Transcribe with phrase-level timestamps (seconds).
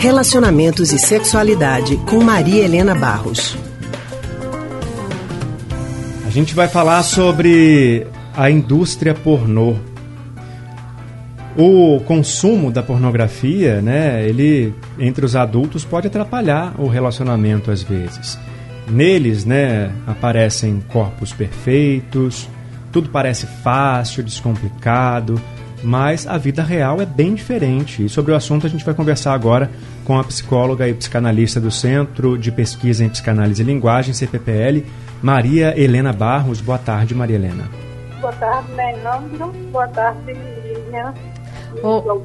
[0.00, 3.54] Relacionamentos e Sexualidade com Maria Helena Barros.
[6.26, 9.76] A gente vai falar sobre a indústria pornô.
[11.54, 18.38] O consumo da pornografia, né, ele entre os adultos pode atrapalhar o relacionamento às vezes.
[18.88, 22.48] Neles, né, aparecem corpos perfeitos,
[22.90, 25.38] tudo parece fácil, descomplicado,
[25.82, 28.04] mas a vida real é bem diferente.
[28.04, 29.70] E sobre o assunto a gente vai conversar agora
[30.04, 34.84] com a psicóloga e psicanalista do Centro de Pesquisa em Psicanálise e Linguagem, CPPL,
[35.22, 36.60] Maria Helena Barros.
[36.60, 37.68] Boa tarde, Maria Helena.
[38.20, 39.52] Boa tarde, Leandro.
[39.72, 40.32] Boa tarde,
[40.64, 41.14] Lilian.
[41.82, 42.20] Oh.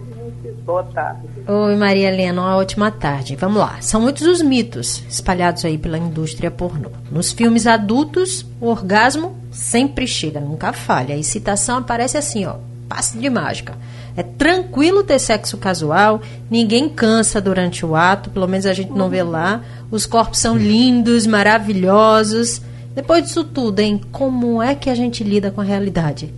[0.65, 1.27] Boa tarde.
[1.47, 3.35] Oi, Maria Helena, uma ótima tarde.
[3.35, 3.77] Vamos lá.
[3.81, 6.89] São muitos os mitos espalhados aí pela indústria pornô.
[7.11, 11.13] Nos filmes adultos, o orgasmo sempre chega, nunca falha.
[11.13, 12.55] A excitação aparece assim, ó
[12.95, 13.73] passe de mágica.
[14.15, 19.09] É tranquilo ter sexo casual, ninguém cansa durante o ato, pelo menos a gente não
[19.09, 19.61] vê lá.
[19.91, 22.61] Os corpos são lindos, maravilhosos.
[22.95, 23.99] Depois disso tudo, hein?
[24.13, 26.33] Como é que a gente lida com a realidade?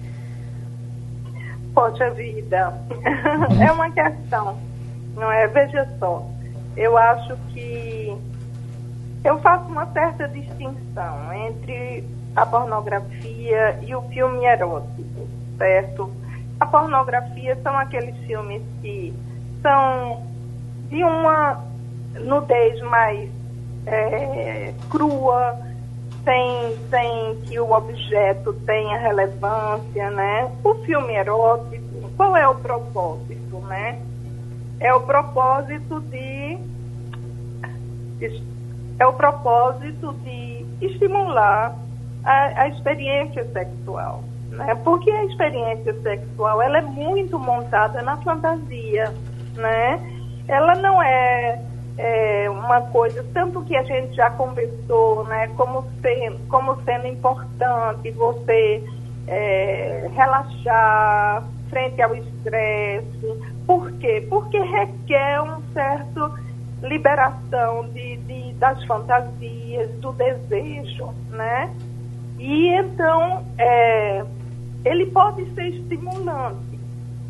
[1.75, 2.73] Poxa vida,
[3.63, 4.58] é uma questão,
[5.16, 5.45] não é?
[5.45, 6.28] Veja só,
[6.75, 8.17] eu acho que
[9.23, 12.03] eu faço uma certa distinção entre
[12.35, 15.28] a pornografia e o filme erótico,
[15.59, 16.16] certo?
[16.67, 19.13] Pornografia são aqueles filmes que
[19.61, 20.23] são
[20.89, 21.63] de uma
[22.19, 23.29] nudez mais
[23.85, 25.57] é, crua,
[26.23, 30.51] sem, sem que o objeto tenha relevância, né?
[30.63, 34.01] O filme erótico, qual é o propósito, né?
[34.79, 36.59] É o propósito de
[38.99, 41.75] é o propósito de estimular
[42.23, 44.76] a, a experiência sexual né?
[44.84, 49.14] Porque a experiência sexual ela é muito montada na fantasia,
[49.56, 50.00] né?
[50.48, 51.62] Ela não é,
[51.98, 55.47] é uma coisa tanto que a gente já conversou, né?
[55.56, 58.84] Como sendo, como sendo importante você
[59.28, 63.56] é, relaxar frente ao estresse.
[63.66, 64.25] Por quê?
[64.30, 66.31] Porque requer um certo
[66.81, 71.74] liberação de, de, das fantasias, do desejo, né?
[72.40, 74.24] E então, é,
[74.88, 76.80] ele pode ser estimulante,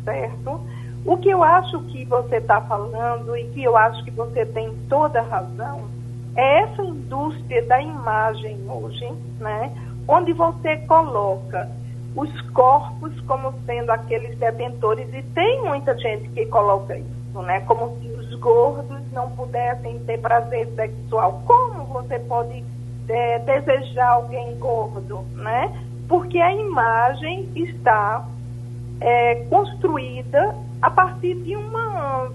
[0.04, 0.60] certo?
[1.04, 4.74] O que eu acho que você está falando e que eu acho que você tem
[4.88, 5.88] toda razão
[6.36, 9.08] é essa indústria da imagem hoje,
[9.40, 9.72] né?
[10.06, 11.68] Onde você coloca
[12.14, 17.60] os corpos como sendo aqueles detentores e tem muita gente que coloca isso, né?
[17.60, 21.42] Como se os gordos não pudessem ter prazer sexual.
[21.46, 22.64] Como você pode
[23.08, 25.87] é, desejar alguém gordo, né?
[26.08, 28.26] Porque a imagem está
[29.00, 32.30] é, construída a partir de uma,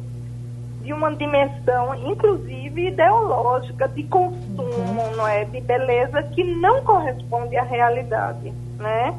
[0.81, 5.43] de uma dimensão, inclusive ideológica, de consumo, não é?
[5.45, 8.53] de beleza, que não corresponde à realidade.
[8.77, 9.17] Né?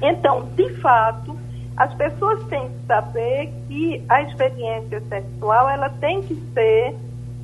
[0.00, 1.36] Então, de fato,
[1.76, 6.96] as pessoas têm que saber que a experiência sexual ela tem que ser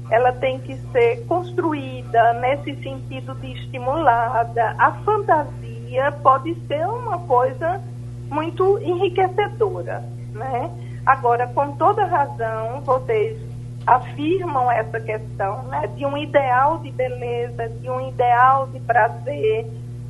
[0.09, 5.76] ela tem que ser construída nesse sentido de estimulada a fantasia
[6.23, 7.81] pode ser uma coisa
[8.31, 10.71] muito enriquecedora, né?
[11.05, 13.39] Agora, com toda razão, vocês
[13.87, 19.67] afirmam essa questão, né, de um ideal de beleza, de um ideal de prazer.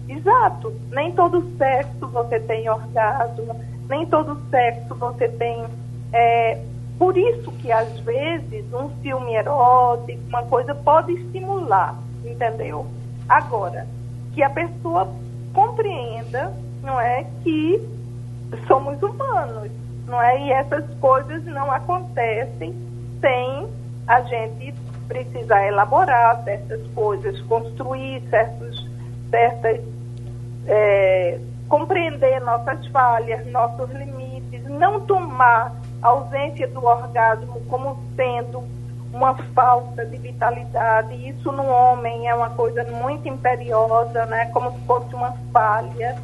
[0.09, 3.55] Exato, nem todo sexo você tem orgasmo,
[3.89, 5.65] nem todo sexo você tem.
[6.13, 6.63] É,
[6.99, 11.95] por isso que às vezes um filme erótico, uma coisa pode estimular,
[12.25, 12.87] entendeu?
[13.29, 13.87] Agora,
[14.33, 15.09] que a pessoa
[15.57, 16.53] compreenda,
[16.83, 17.83] não é, que
[18.69, 19.71] somos humanos,
[20.07, 20.39] não é?
[20.43, 22.75] E essas coisas não acontecem
[23.23, 23.67] sem
[24.07, 24.75] a gente
[25.09, 28.87] precisar elaborar certas coisas, construir certos,
[29.31, 29.81] certas,
[30.67, 31.41] é,
[31.71, 38.63] compreender nossas falhas, nossos limites, não tomar a ausência do orgasmo como sendo
[39.17, 41.15] uma falta de vitalidade.
[41.29, 44.47] Isso no homem é uma coisa muito imperiosa, né?
[44.53, 46.17] Como se fosse uma falha.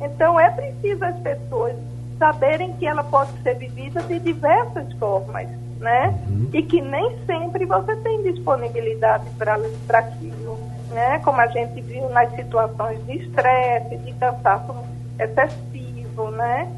[0.00, 1.74] Então é preciso as pessoas
[2.18, 5.48] saberem que ela pode ser vivida de diversas formas,
[5.78, 6.14] né?
[6.28, 6.50] Uhum.
[6.52, 9.54] E que nem sempre você tem disponibilidade para
[9.98, 10.58] aquilo,
[10.90, 11.18] né?
[11.20, 14.74] Como a gente viu nas situações de estresse, de cansaço
[15.18, 16.70] excessivo, né?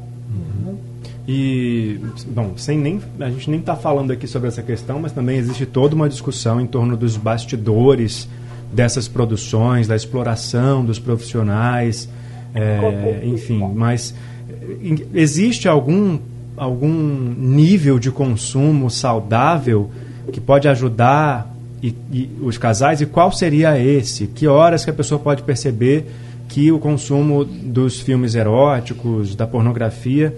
[1.31, 5.37] E, bom, sem nem, a gente nem está falando aqui sobre essa questão, mas também
[5.37, 8.27] existe toda uma discussão em torno dos bastidores
[8.73, 12.09] dessas produções, da exploração dos profissionais,
[12.51, 13.59] é, enfim.
[13.75, 14.15] Mas
[15.13, 16.17] existe algum,
[16.57, 16.89] algum
[17.37, 19.91] nível de consumo saudável
[20.33, 24.25] que pode ajudar e, e os casais e qual seria esse?
[24.25, 26.07] Que horas que a pessoa pode perceber
[26.47, 30.35] que o consumo dos filmes eróticos, da pornografia,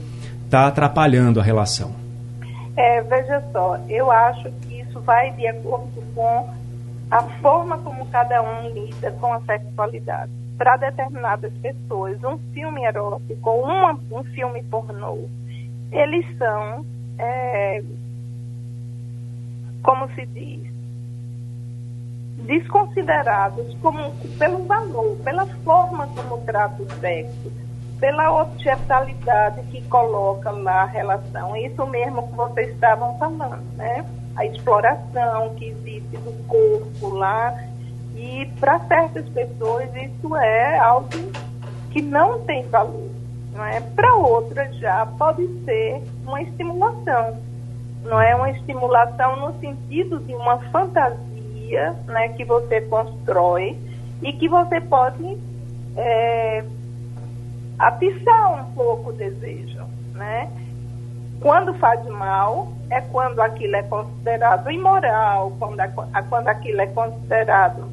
[0.51, 1.95] está atrapalhando a relação?
[2.75, 6.49] É, veja só, eu acho que isso vai de acordo com
[7.09, 10.29] a forma como cada um lida com a sexualidade.
[10.57, 15.19] Para determinadas pessoas, um filme erótico ou uma, um filme pornô,
[15.89, 16.85] eles são,
[17.17, 17.81] é,
[19.81, 20.69] como se diz,
[22.39, 27.60] desconsiderados como, pelo valor, pela forma como trata o sexo,
[28.01, 31.55] pela objetalidade que coloca na relação.
[31.55, 34.03] Isso mesmo que vocês estavam falando, né?
[34.35, 37.55] A exploração que existe do corpo lá.
[38.15, 41.09] E para certas pessoas isso é algo
[41.91, 43.11] que não tem valor.
[43.53, 43.79] Não é?
[43.79, 47.37] Para outras já pode ser uma estimulação.
[48.03, 53.77] Não é uma estimulação no sentido de uma fantasia né, que você constrói
[54.23, 55.37] e que você pode
[55.95, 56.63] é,
[57.81, 60.49] atiçar um pouco o desejo, né?
[61.41, 65.87] Quando faz mal, é quando aquilo é considerado imoral, quando, a,
[66.23, 67.89] quando aquilo é considerado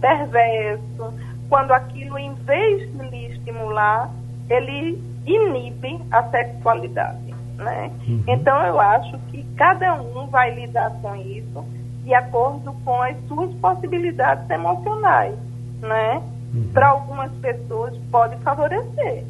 [0.00, 1.14] perverso,
[1.48, 4.10] quando aquilo, em vez de lhe estimular,
[4.50, 7.92] ele inibe a sexualidade, né?
[8.08, 8.24] Uhum.
[8.26, 11.64] Então, eu acho que cada um vai lidar com isso
[12.02, 15.36] de acordo com as suas possibilidades emocionais,
[15.80, 16.22] né?
[16.54, 16.70] Uhum.
[16.72, 19.24] Para algumas pessoas pode favorecer,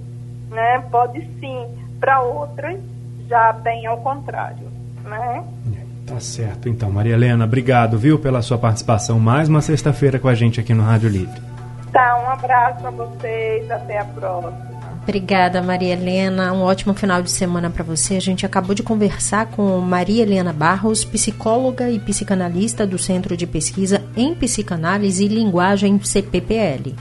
[0.50, 0.81] né?
[0.91, 1.67] Pode sim,
[2.00, 2.79] para outras
[3.29, 4.69] já bem ao contrário,
[5.05, 5.44] né?
[6.06, 6.69] Tá certo.
[6.69, 10.73] Então, Maria Helena, obrigado, viu, pela sua participação mais uma sexta-feira com a gente aqui
[10.73, 11.41] no Rádio Livre.
[11.93, 14.69] Tá, um abraço a vocês, até a próxima.
[15.03, 16.53] Obrigada, Maria Helena.
[16.53, 18.17] Um ótimo final de semana para você.
[18.17, 23.47] A gente acabou de conversar com Maria Helena Barros, psicóloga e psicanalista do Centro de
[23.47, 26.94] Pesquisa em Psicanálise e Linguagem CPPL.